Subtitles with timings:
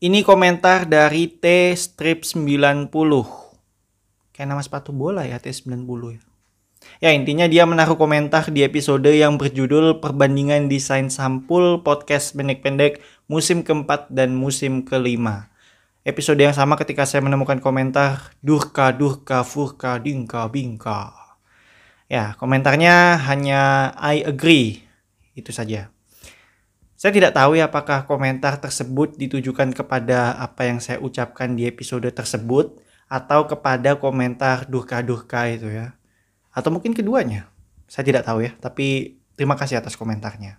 [0.00, 2.88] Ini komentar dari T strip 90.
[4.32, 5.84] Kayak nama sepatu bola ya T90
[6.16, 6.24] ya.
[7.04, 13.60] Ya intinya dia menaruh komentar di episode yang berjudul Perbandingan Desain Sampul Podcast Pendek-Pendek musim
[13.60, 15.52] keempat dan musim kelima.
[16.00, 21.12] Episode yang sama ketika saya menemukan komentar Durka Durka Furka Dingka Bingka.
[22.08, 24.80] Ya komentarnya hanya I agree.
[25.36, 25.92] Itu saja.
[27.00, 32.04] Saya tidak tahu ya apakah komentar tersebut ditujukan kepada apa yang saya ucapkan di episode
[32.12, 32.76] tersebut
[33.08, 35.96] atau kepada komentar durka-durka itu ya.
[36.52, 37.48] Atau mungkin keduanya.
[37.88, 40.58] Saya tidak tahu ya, tapi terima kasih atas komentarnya.